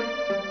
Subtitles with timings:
[0.00, 0.49] مسیح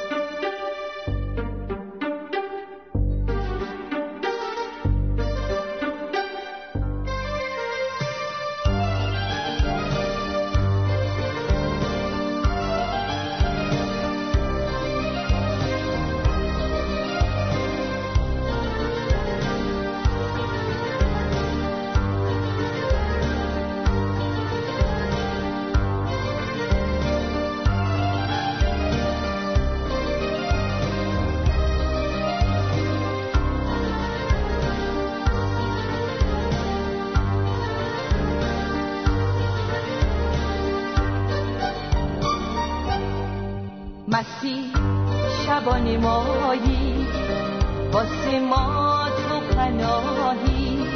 [47.94, 50.88] واسه ما تو پناهی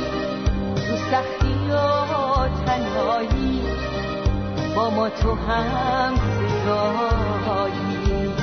[0.75, 1.75] تو سختی و
[2.65, 3.61] تنهایی.
[4.75, 6.15] با ما تو هم
[6.65, 8.33] صدایی.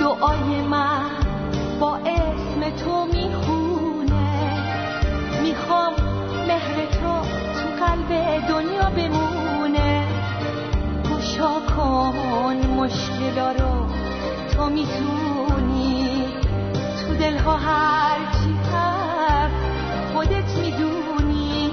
[0.00, 1.10] دعای من
[1.80, 4.28] با اسم تو می‌خونه.
[5.42, 5.92] می‌خوام
[6.48, 7.22] مهر تو
[7.84, 8.10] قلب
[8.48, 9.47] دنیا بمونه.
[11.38, 13.86] گشا کن مشکلا رو
[14.54, 16.24] تو می‌تونی.
[17.00, 19.54] تو دلها هرچی هست
[20.14, 21.70] خودت می‌دونی.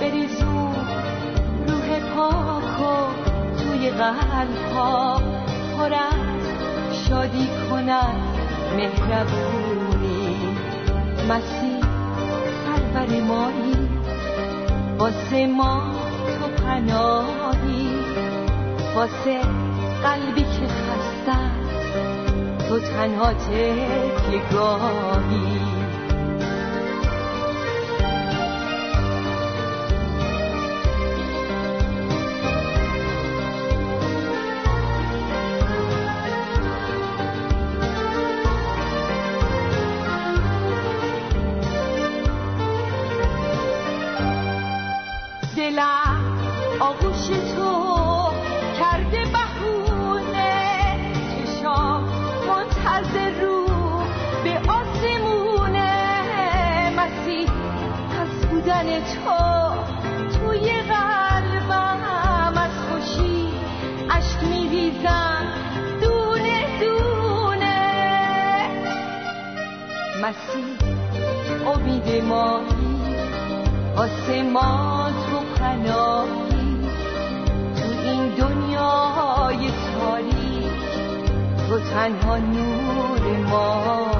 [0.00, 0.74] بریزون
[1.68, 2.94] روح پاکو
[3.58, 5.22] توی قلبها
[5.78, 5.94] پر
[6.92, 8.14] شادی کنن
[8.76, 10.36] مهربونی.
[11.28, 11.80] مسیح
[12.64, 13.88] سرور مایی.
[14.98, 15.82] واسه ما
[16.26, 17.39] تو پناهی
[18.94, 19.40] واسه
[20.02, 21.38] قلبی که خسته
[22.68, 25.69] تو تنها تکیگاهی امید
[81.90, 84.19] تنها نور مایی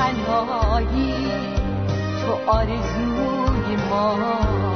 [0.00, 1.14] تنهایی
[2.20, 4.69] تو آرزوی مایی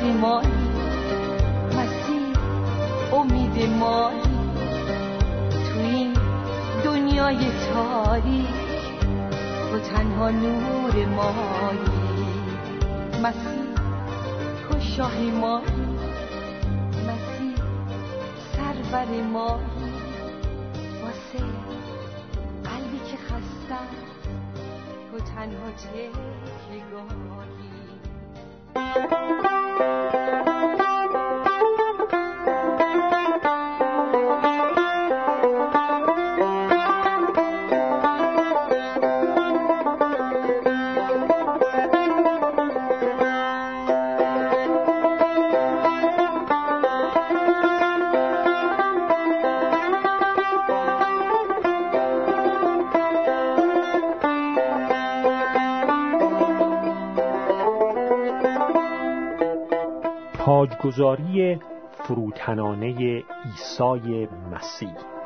[0.00, 0.48] سرور مایی
[1.76, 2.36] مسیح
[3.12, 4.22] امید مایی
[5.72, 6.12] تو این
[6.84, 7.38] دنیای
[7.72, 8.46] تاریک
[9.70, 11.90] تو تنها نور مایی.
[13.22, 13.74] مسیح
[14.68, 15.96] تو شاه مایی
[17.06, 17.54] مسیح
[18.56, 19.64] سرور مایی.
[21.02, 21.44] واسه
[22.64, 23.80] قلبی که خسته
[25.10, 26.80] تو تنها تکیگاهی
[60.50, 61.58] تاجگذاری
[62.04, 65.19] فروتنانه عیسی مسیح.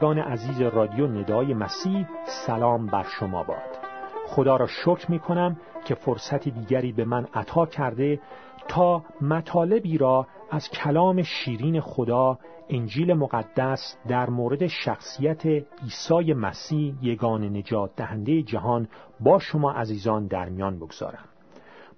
[0.00, 2.06] شنوندگان عزیز رادیو ندای مسیح
[2.46, 3.78] سلام بر شما باد.
[4.26, 8.20] خدا را شکر می کنم که فرصت دیگری به من عطا کرده
[8.68, 12.38] تا مطالبی را از کلام شیرین خدا
[12.68, 18.88] انجیل مقدس در مورد شخصیت عیسی مسیح یگان نجات دهنده جهان
[19.20, 21.24] با شما عزیزان در میان بگذارم.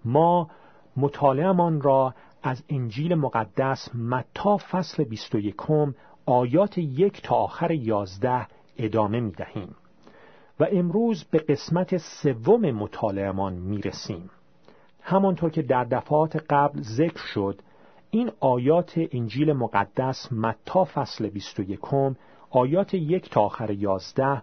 [0.05, 0.49] ما
[0.97, 5.57] مطالعهمان را از انجیل مقدس متا فصل 21
[6.27, 8.47] آیات یک تا آخر یازده
[8.77, 9.75] ادامه می دهیم
[10.61, 14.31] و امروز به قسمت سوم مطالعهمان می رسیم
[15.01, 17.61] همانطور که در دفعات قبل ذکر شد
[18.11, 21.81] این آیات انجیل مقدس متا فصل 21
[22.51, 24.43] آیات یک تا آخر یازده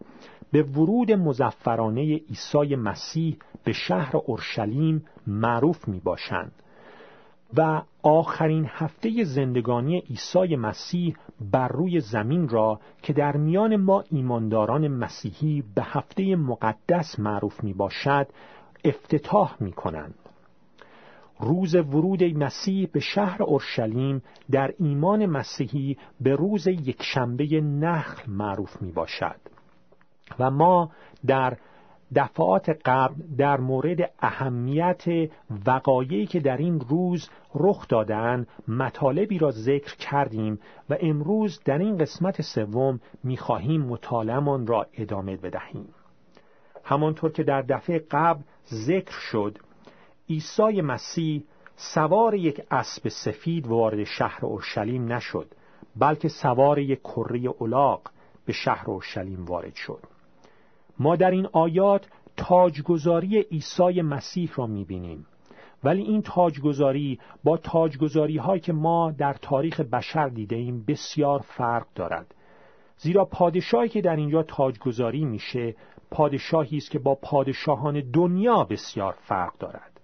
[0.52, 6.52] به ورود مزفرانه عیسی مسیح به شهر اورشلیم معروف می باشند
[7.58, 11.16] و آخرین هفته زندگانی عیسی مسیح
[11.52, 17.74] بر روی زمین را که در میان ما ایمانداران مسیحی به هفته مقدس معروف می
[17.74, 18.28] باشد
[18.84, 20.16] افتتاح می کنند.
[21.40, 28.92] روز ورود مسیح به شهر اورشلیم در ایمان مسیحی به روز یکشنبه نخل معروف می
[28.92, 29.40] باشد
[30.40, 30.92] و ما
[31.26, 31.58] در
[32.16, 35.04] دفعات قبل در مورد اهمیت
[35.68, 40.60] وقایعی که در این روز رخ دادن مطالبی را ذکر کردیم
[40.90, 45.88] و امروز در این قسمت سوم می‌خواهیم مطالعهمان را ادامه بدهیم.
[46.84, 48.42] همانطور که در دفعه قبل
[48.74, 49.58] ذکر شد
[50.30, 51.44] عیسی مسیح
[51.76, 55.48] سوار یک اسب سفید وارد شهر اورشلیم نشد
[55.96, 58.02] بلکه سوار یک کره اولاق
[58.46, 60.19] به شهر اورشلیم وارد شد.
[61.00, 62.08] ما در این آیات
[62.38, 65.26] تاجگذاری عیسی مسیح را می‌بینیم.
[65.84, 71.86] ولی این تاجگذاری با تاجگذاری هایی که ما در تاریخ بشر دیده ایم بسیار فرق
[71.96, 72.36] دارد.
[72.98, 75.76] زیرا پادشاهی که در اینجا تاجگذاری میشه
[76.12, 79.99] پادشاهی است که با پادشاهان دنیا بسیار فرق دارد.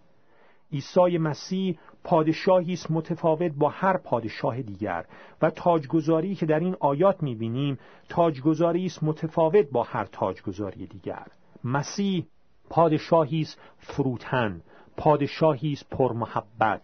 [0.76, 5.06] عیسی مسیح پادشاهی است متفاوت با هر پادشاه دیگر.
[5.42, 7.80] و تاجگذاری که در این آیات می‌بینیم
[8.10, 11.28] تاجگذاری است متفاوت با هر تاجگذاری دیگر.
[11.64, 12.26] مسیح
[12.70, 14.62] پادشاهی است فروتن
[14.98, 16.82] پادشاهی است پرمحبت.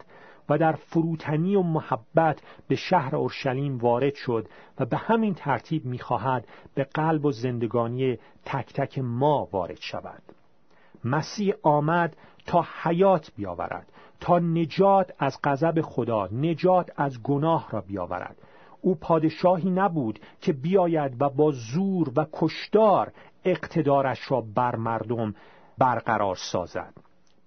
[0.50, 4.48] و در فروتنی و محبت به شهر اورشلیم وارد شد
[4.79, 10.21] و به همین ترتیب می‌خواهد به قلب و زندگانی تک تک ما وارد شود.
[11.03, 12.15] مسیح آمد
[12.46, 18.38] تا حیات بیاورد تا نجات از غضب خدا نجات از گناه را بیاورد.
[18.81, 23.12] او پادشاهی نبود که بیاید و با زور و کشدار
[23.46, 25.36] اقتدارش را بر مردم
[25.77, 26.93] برقرار سازد.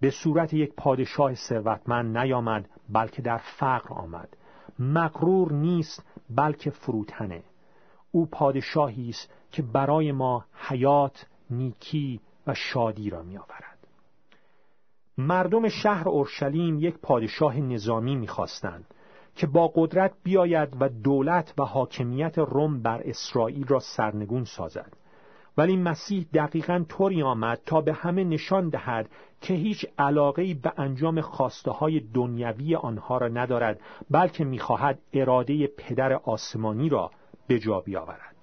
[0.00, 4.28] به صورت یک پادشاه ثروتمند نیامد بلکه در فقر آمد.
[4.78, 7.42] مغرور نیست بلکه فروتنه.
[8.10, 13.78] او پادشاهی است که برای ما حیات نیکی و شادی را میآورد.
[15.18, 18.94] مردم شهر اورشلیم یک پادشاه نظامی می‌خواستند
[19.36, 24.92] که با قدرت بیاید و دولت و حاکمیت روم بر اسرائیل را سرنگون سازد.
[25.56, 29.10] ولی مسیح دقیقا طوری آمد تا به همه نشان دهد
[29.40, 36.12] که هیچ علاقه به انجام خواسته های دنیوی آنها را ندارد بلکه می‌خواهد اراده پدر
[36.12, 37.10] آسمانی را
[37.46, 38.36] به جا بیاورد.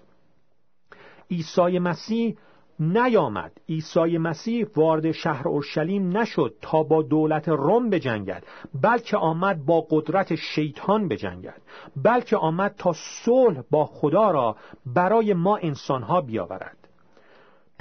[1.32, 2.38] عیسی مسیح
[2.82, 3.52] نیامد.
[3.70, 8.44] عیسی مسیح وارد شهر اورشلیم نشد تا با دولت روم بجنگد
[8.84, 11.62] بلکه آمد با قدرت شیطان بجنگد
[12.04, 12.94] بلکه آمد تا
[13.26, 16.81] صلح با خدا را برای ما انسانها بیاورد.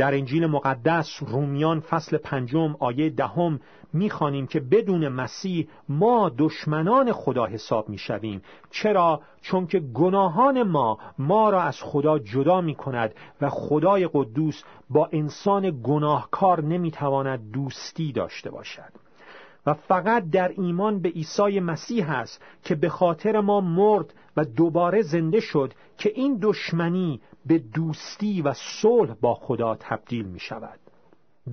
[0.00, 3.60] در انجیل مقدس رومیان فصل پنجم آیه دهم
[3.92, 8.42] می‌خوانیم که بدون مسیح ما دشمنان خدا حساب می‌شویم.
[8.70, 14.62] چرا؟ چون که گناهان ما ما را از خدا جدا می کند و خدای قدوس
[14.90, 19.09] با انسان گناهکار نمی‌تواند دوستی داشته باشد.
[19.66, 25.02] و فقط در ایمان به عیسی مسیح است که به خاطر ما مرد و دوباره
[25.02, 30.78] زنده شد که این دشمنی به دوستی و صلح با خدا تبدیل می شود.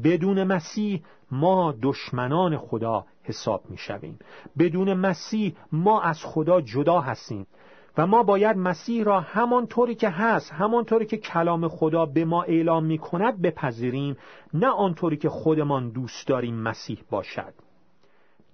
[0.04, 4.20] بدون مسیح ما دشمنان خدا حساب می شویم.
[4.60, 7.48] بدون مسیح ما از خدا جدا هستیم
[7.98, 12.86] و ما باید مسیح را همانطوری که هست همانطوری که کلام خدا به ما اعلام
[12.86, 14.18] می کند بپذیریم
[14.54, 17.54] نه آنطوری که خودمان دوست داریم مسیح باشد.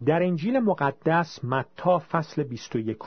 [0.06, 2.98] در انجیل مقدس متا فصل 21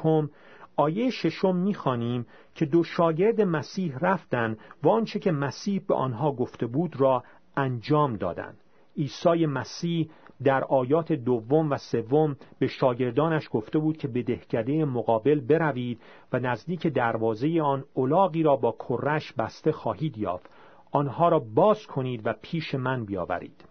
[0.76, 6.66] آیه ششم می‌خوانیم که دو شاگرد مسیح رفتند و آنچه که مسیح به آنها گفته
[6.66, 7.22] بود را
[7.56, 8.56] انجام دادند
[8.96, 10.10] عیسی مسیح
[10.44, 16.00] در آیات دوم و سوم به شاگردانش گفته بود که به دهکده مقابل بروید
[16.32, 20.50] و نزدیک دروازه آن اولاغی را با کرش بسته خواهید یافت.
[20.92, 23.64] آنها را باز کنید و پیش من بیاورید.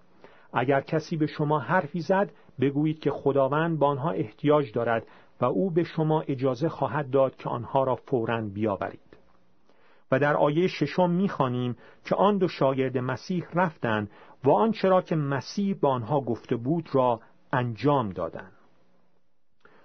[0.53, 5.07] اگر کسی به شما حرفی زد بگویید که خداوند با آنها احتیاج دارد
[5.41, 9.00] و او به شما اجازه خواهد داد که آنها را فوراً بیاورید.
[10.12, 14.09] و در آیه ششم می‌خوانیم که آن دو شاگرد مسیح رفتند
[14.43, 17.19] و آنچه را که مسیح به آنها گفته بود را
[17.53, 18.51] انجام دادند.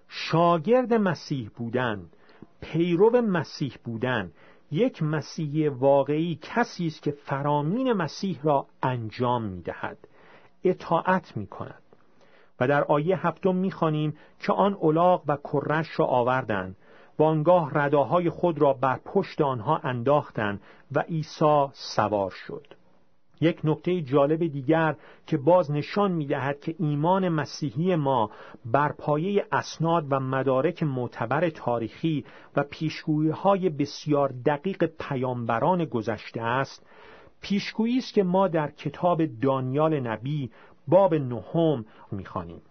[0.09, 2.07] شاگرد مسیح بودن
[2.61, 4.33] پیرو مسیح بودن
[4.71, 9.99] یک مسیح واقعی کسی است که فرامین مسیح را انجام می‌دهد
[10.65, 11.83] اطاعت می کند
[12.61, 16.77] و در آیه هفتم می‌خوانیم که آن اولاغ و کرش را آوردند
[17.19, 20.61] و آنگاه رداهای خود را بر پشت آنها انداختند
[20.93, 22.67] و عیسی سوار شد.
[23.41, 28.31] یک نکته جالب دیگر که باز نشان می‌دهد که ایمان مسیحی ما
[28.65, 32.25] بر پایه اسناد و مدارک معتبر تاریخی
[32.57, 36.87] و پیشگویی های بسیار دقیق پیامبران گذشته است
[37.41, 40.51] پیشگویی است که ما در کتاب دانیال نبی
[40.91, 42.63] باب نهم می‌خوانیم.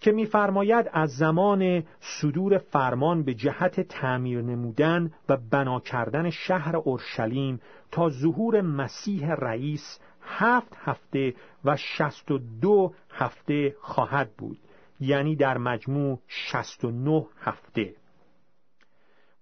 [0.00, 7.60] که میفرماید از زمان صدور فرمان به جهت تعمیر نمودن و بنا کردن شهر اورشلیم
[7.90, 14.58] تا ظهور مسیح رئیس هفت هفته و شست و دو هفته خواهد بود.
[15.00, 17.94] یعنی در مجموع شست و نه هفته.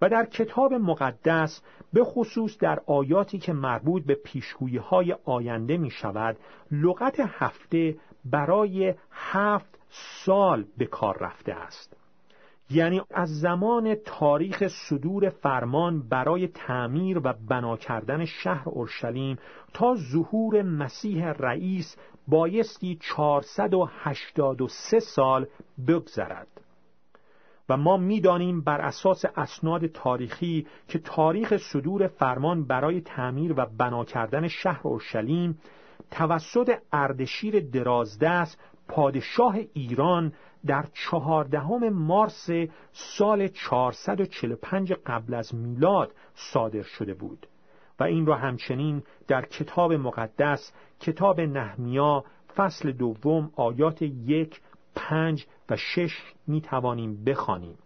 [0.02, 5.90] و در کتاب مقدس به خصوص در آیاتی که مربوط به پیشگویی های آینده می
[5.90, 6.36] شود
[6.70, 9.78] لغت هفته برای هفت
[10.24, 11.96] سال به کار رفته است.
[12.70, 19.38] یعنی از زمان تاریخ صدور فرمان برای تعمیر و بنا کردن شهر اورشلیم
[19.74, 21.96] تا ظهور مسیح رئیس
[22.28, 25.46] بایستی 483 سال
[25.88, 26.48] بگذرد.
[27.68, 34.04] و ما می‌دانیم بر اساس اسناد تاریخی که تاریخ صدور فرمان برای تعمیر و بنا
[34.04, 35.58] کردن شهر اورشلیم
[36.10, 40.32] توسط اردشیر درازدست پادشاه ایران
[40.66, 42.48] در چهاردهم مارس
[42.92, 47.46] سال 445 قبل از میلاد صادر شده بود.
[48.00, 52.24] و این را همچنین در کتاب مقدس کتاب نهمیا
[52.56, 54.60] فصل دوم آیات یک
[54.94, 57.78] پنج و شش می توانیم بخوانیم.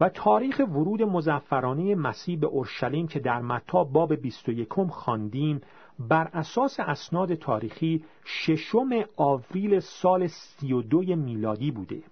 [0.00, 5.60] و تاریخ ورود مزفرانه مسیح به اورشلیم که در متا باب 21 خواندیم
[5.98, 12.02] بر اساس اسناد تاریخی ششم آوریل سال 32 میلادی بوده.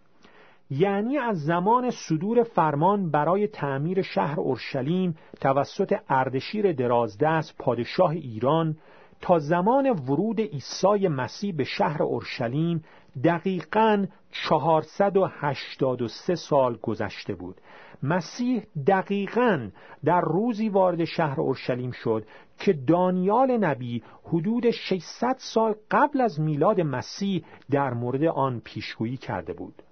[0.70, 8.76] یعنی از زمان صدور فرمان برای تعمیر شهر اورشلیم توسط اردشیر درازدست پادشاه ایران
[9.20, 12.84] تا زمان ورود عیسی مسیح به شهر اورشلیم
[13.24, 17.60] دقیقا 483 سال گذشته بود.
[18.02, 19.68] مسیح دقیقا
[20.04, 22.26] در روزی وارد شهر اورشلیم شد
[22.58, 29.52] که دانیال نبی حدود 600 سال قبل از میلاد مسیح در مورد آن پیشگویی کرده
[29.52, 29.82] بود.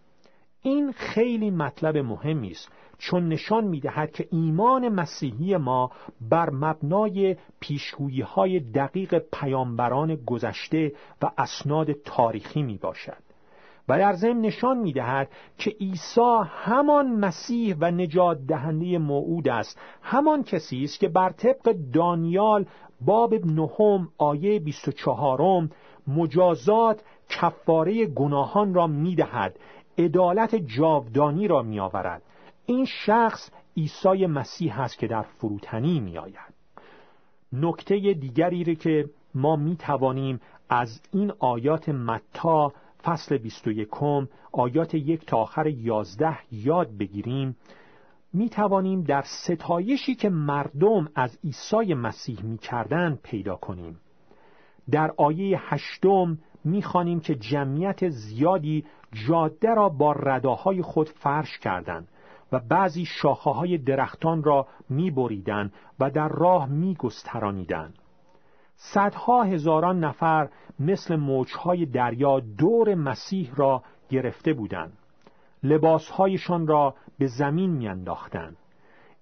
[0.66, 2.68] این خیلی مطلب مهمی است
[2.98, 5.90] چون نشان می‌دهد که ایمان مسیحی ما
[6.30, 10.92] بر مبنای پیشگویی های دقیق پیامبران گذشته
[11.22, 13.22] و اسناد تاریخی می باشد
[13.88, 15.28] و در ضمن نشان می‌دهد
[15.58, 21.74] که عیسی همان مسیح و نجات دهنده موعود است همان کسی است که بر طبق
[21.92, 22.66] دانیال
[23.00, 25.68] باب نهم آیه 24
[26.06, 29.58] مجازات کفاره گناهان را می‌دهد.
[29.98, 32.22] عدالت جاودانی را میآورد.
[32.66, 36.54] این شخص عیسی مسیح است که در فروتنی میآید.
[37.52, 42.72] نکته دیگری را که ما می توانیم از این آیات متا
[43.02, 43.88] فصل 21
[44.52, 47.56] آیات یک تا آخر یازده یاد بگیریم.
[48.32, 54.00] می توانیم در ستایشی که مردم از عیسی مسیح می کردن پیدا کنیم.
[54.90, 58.84] در آیه هشتم می خوانیم که جمعیت زیادی
[59.28, 62.08] جاده را با رداهای خود فرش کردند
[62.52, 67.94] و بعضی شاخه های درختان را می بریدن و در راه می گسترانیدن.
[68.76, 70.48] صدها هزاران نفر
[70.80, 74.98] مثل موجهای دریا دور مسیح را گرفته بودند.
[75.62, 78.56] لباسهایشان را به زمین میانداختند.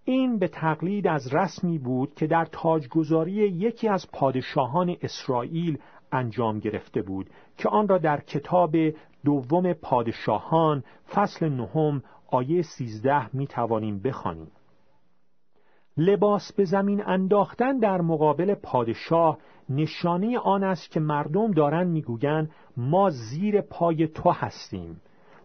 [0.05, 5.79] این به تقلید از رسمی بود که در تاجگذاری یکی از پادشاهان اسرائیل
[6.13, 8.77] انجام گرفته بود که آن را در کتاب
[9.25, 14.51] دوم پادشاهان فصل نهم آیه سیزده می توانیم بخوانیم.
[15.97, 19.39] لباس به زمین انداختن در مقابل پادشاه
[19.69, 25.01] نشانه آن است که مردم دارند می‌گویند ما زیر پای تو هستیم.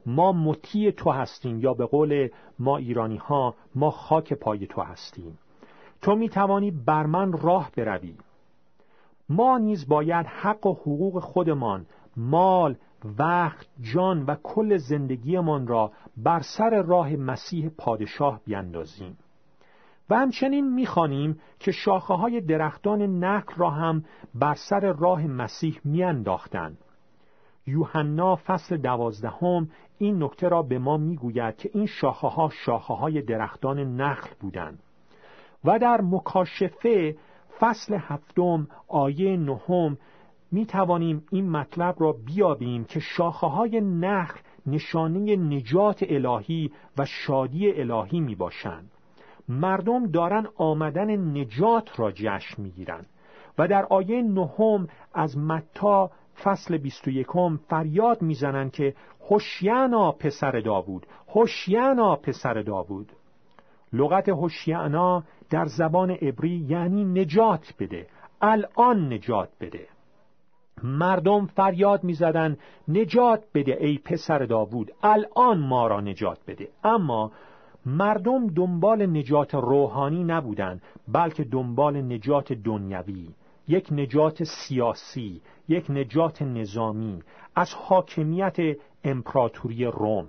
[0.05, 5.37] ما مطیع تو هستیم یا به قول ما ایرانی ها ما خاک پای تو هستیم.
[6.01, 8.15] تو می توانی بر من راه بروی.
[9.29, 11.85] ما نیز باید حق و حقوق خودمان
[12.17, 12.75] مال
[13.19, 19.17] وقت جان و کل زندگیمان را بر سر راه مسیح پادشاه بیندازیم.
[20.09, 24.05] و همچنین می‌خوانیم که شاخه های درختان نخل را هم
[24.35, 26.77] بر سر راه مسیح میانداختند.
[27.67, 33.21] یوحنا فصل دوازدهم این نکته را به ما می‌گوید که این شاخه ها شاخه های
[33.21, 34.79] درختان نخل بودند.
[35.65, 37.15] و در مکاشفه
[37.59, 39.97] فصل هفتم آیه نهم
[40.51, 47.71] می توانیم این مطلب را بیابیم که شاخه های نخل نشانه نجات الهی و شادی
[47.71, 48.91] الهی می باشند.
[49.49, 53.05] مردم دارن آمدن نجات را جشن می‌گیرند
[53.57, 56.11] و در آیه نهم از متا
[56.43, 57.27] فصل 21
[57.69, 58.95] فریاد می‌زنند که
[59.29, 63.11] هوشیانا پسر داوود هوشیانا پسر داوود.
[63.93, 68.07] لغت هوشیانا در زبان عبری یعنی نجات بده.
[68.41, 69.87] الان نجات بده.
[70.83, 72.57] مردم فریاد می‌زدند
[72.87, 76.69] نجات بده ای پسر داوود الان ما را نجات بده.
[76.83, 77.31] اما
[77.85, 83.29] مردم دنبال نجات روحانی نبودند بلکه دنبال نجات دنیوی
[83.67, 87.19] یک نجات سیاسی یک نجات نظامی
[87.55, 88.57] از حاکمیت
[89.03, 90.27] امپراتوری روم.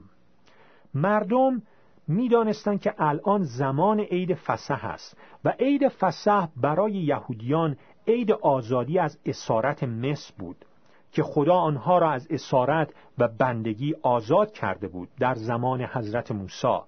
[0.94, 1.62] مردم
[2.08, 9.18] می‌دانستند که الان زمان عید فسح است و عید فسح برای یهودیان عید آزادی از
[9.26, 10.64] اسارت مصر بود
[11.12, 16.78] که خدا آنها را از اسارت و بندگی آزاد کرده بود در زمان حضرت موسی.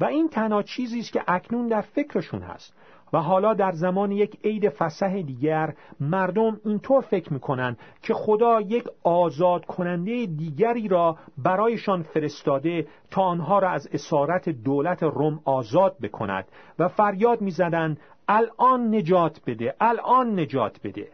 [0.00, 2.74] و این تنها چیزی است که اکنون در فکرشون هست.
[3.12, 8.84] و حالا در زمان یک عید فسح دیگر مردم اینطور فکر می‌کنن که خدا یک
[9.04, 16.44] آزاد کننده دیگری را برایشان فرستاده تا آنها را از اسارت دولت روم آزاد بکند
[16.78, 21.08] و فریاد می‌زدند الان نجات بده الان نجات بده.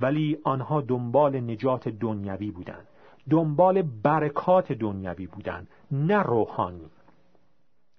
[0.00, 2.86] ولی آنها دنبال نجات دنیوی بودند
[3.30, 6.90] دنبال برکات دنیوی بودند نه روحانی.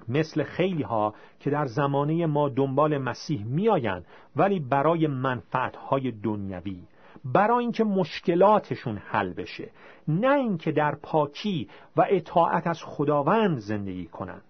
[0.07, 6.83] مثل خیلی ها که در زمانه ما دنبال مسیح میآیند ولی برای منفعتهای دنیوی
[7.25, 9.69] برای اینکه مشکلاتشون حل بشه
[10.07, 14.43] نه اینکه در پاکی و اطاعت از خداوند زندگی کنند.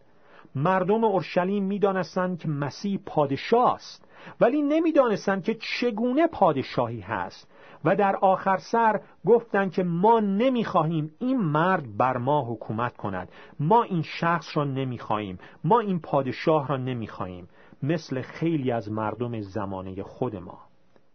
[0.55, 4.05] مردم اورشلیم می‌دانستند که مسیح پادشاه است
[4.41, 7.47] ولی نمی‌دانستند که چگونه پادشاهی هست.
[7.85, 13.29] و در آخر سر گفتند که ما نمی‌خواهیم این مرد بر ما حکومت کند.
[13.59, 15.39] ما این شخص را نمی‌خواهیم.
[15.63, 17.49] ما این پادشاه را نمی‌خواهیم.
[17.83, 20.59] مثل خیلی از مردم زمانه خود ما.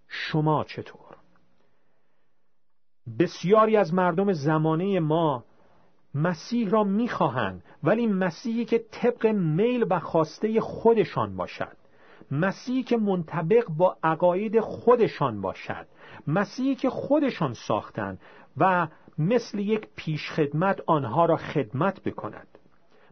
[0.08, 1.16] شما چطور؟
[3.18, 5.44] بسیاری از مردم زمانه ما
[6.14, 11.76] مسیح را می‌خواهند ولی مسیحی که طبق میل و خواسته خودشان باشد.
[12.30, 15.86] مسیحی که منطبق با عقاید خودشان باشد
[16.26, 18.20] مسیحی که خودشان ساختند
[18.56, 22.46] و مثل یک پیشخدمت آنها را خدمت بکند.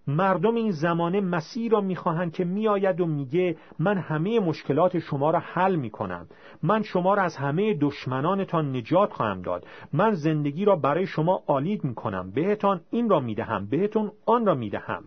[0.07, 5.39] مردم این زمانه مسیح را می‌خواهند که میآید و میگه من همه مشکلات شما را
[5.39, 6.27] حل می‌کنم.
[6.63, 9.67] من شما را از همه دشمنانتان نجات خواهم داد.
[9.93, 12.31] من زندگی را برای شما آلید می‌کنم.
[12.31, 15.05] بهتان این را می‌دهم بهتون آن را می‌دهم.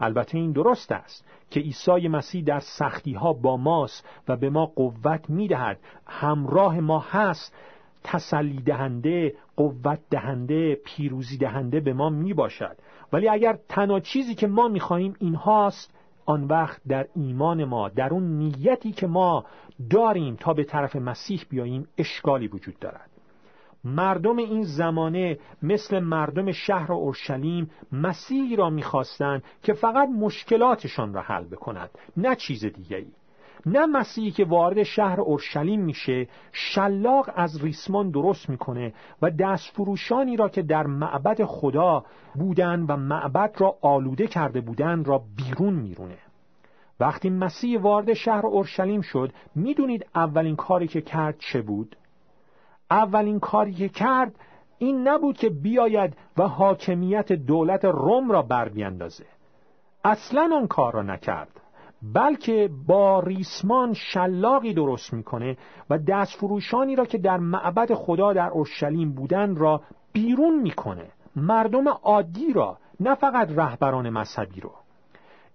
[0.00, 4.66] البته این درست است که عیسی مسیح در سختی ها با ماست و به ما
[4.66, 5.78] قوت می‌دهد.
[6.06, 7.54] همراه ما هست.
[8.04, 12.76] تسلی دهنده قوت دهنده پیروزی دهنده به ما می باشد
[13.12, 15.94] ولی اگر تنها چیزی که ما می خواهیم این هاست
[16.26, 19.44] آن وقت در ایمان ما در اون نیتی که ما
[19.90, 23.10] داریم تا به طرف مسیح بیاییم اشکالی وجود دارد.
[23.96, 31.44] مردم این زمانه مثل مردم شهر اورشلیم مسیحی را می‌خواستند که فقط مشکلاتشان را حل
[31.44, 33.12] بکند نه چیز دیگری.
[33.66, 40.36] نه مسیحی که وارد شهر اورشلیم میشه شلاق از ریسمان درست می‌کنه و دست فروشانی
[40.36, 46.18] را که در معبد خدا بودن و معبد را آلوده کرده بودن را بیرون میرونه.
[47.00, 51.96] وقتی مسیح وارد شهر اورشلیم شد می‌دونید اولین کاری که کرد چه بود؟
[52.90, 54.34] اولین کاری که کرد
[54.78, 59.24] این نبود که بیاید و حاکمیت دولت روم را بر بیندازه
[60.04, 61.60] اصلا آن کار را نکرد
[62.02, 65.56] بلکه با ریسمان شلاقی درست می‌کنه
[65.90, 71.06] و دستفروشانی را که در معبد خدا در اورشلیم بودن را بیرون می‌کنه.
[71.36, 74.70] مردم عادی را نه فقط رهبران مذهبی رو.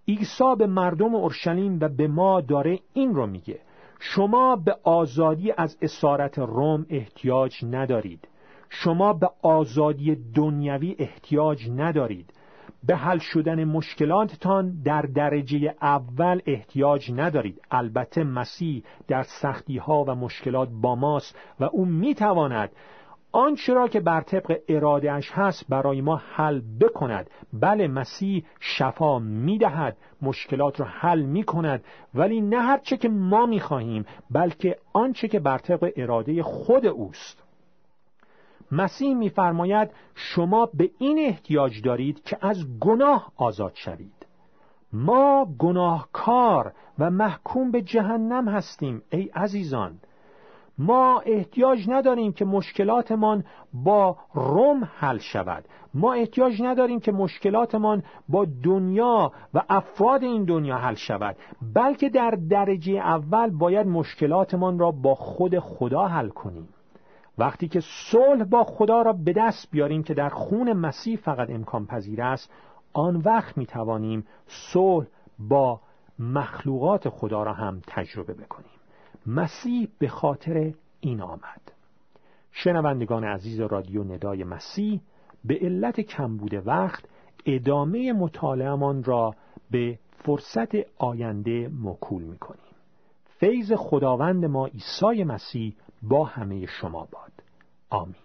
[0.08, 3.60] عیسی به مردم اورشلیم و به ما داره این رو میگه.
[4.06, 8.28] شما به آزادی از اسارت روم احتیاج ندارید.
[8.70, 12.34] شما به آزادی دنیوی احتیاج ندارید.
[12.84, 17.62] به حل شدن مشکلاتتان در درجه اول احتیاج ندارید.
[17.72, 22.70] البته مسیح در سختی ها و مشکلات با ماست و او می‌تواند
[23.36, 27.30] آنچه را که بر طبق ارادهش هست برای ما حل بکند.
[27.54, 34.78] بله مسیح شفا می‌دهد مشکلات را حل می‌کند ولی نه هرچه که ما می‌خواهیم بلکه
[34.94, 37.44] آنچه که بر طبق اراده خود اوست.
[38.72, 44.28] مسیح میفرماید شما به این احتیاج دارید که از گناه آزاد شوید.
[44.94, 50.00] ما گناهکار و محکوم به جهنم هستیم ای عزیزان.
[50.78, 55.66] ما احتیاج نداریم که مشکلاتمان با روم حل شود.
[55.94, 61.36] ما احتیاج نداریم که مشکلاتمان با دنیا و افراد این دنیا حل شود.
[61.76, 66.70] بلکه در درجه اول باید مشکلاتمان را با خود خدا حل کنیم.
[67.38, 67.80] وقتی که
[68.12, 72.52] صلح با خدا را به دست بیاریم که در خون مسیح فقط امکان پذیر است
[72.94, 75.08] آن وقت می توانیم صلح
[75.40, 75.80] با
[76.20, 78.73] مخلوقات خدا را هم تجربه بکنیم.
[79.28, 81.62] مسیح به خاطر این آمد.
[82.52, 85.02] شنوندگان عزیز رادیو ندای مسیح
[85.46, 87.06] به علت کمبود وقت
[87.46, 89.36] ادامه مطالعهمان را
[89.72, 92.74] به فرصت آینده مکول می کنیم
[93.40, 97.32] فیض خداوند ما عیسی مسیح با همه شما باد.
[97.90, 98.16] آمین.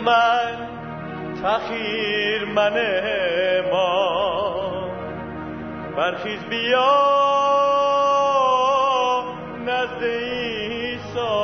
[0.00, 0.68] من
[1.42, 2.74] تخیر من
[3.70, 4.20] ما.
[5.96, 7.20] برخیز بیا
[9.66, 11.40] نزد ایسا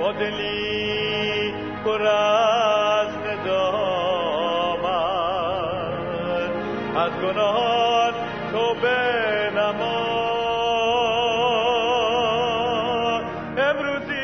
[0.00, 4.06] با دلی پر از ندامت.
[6.96, 8.14] از گناهان
[8.52, 10.06] توبه نما
[13.58, 14.15] امروزی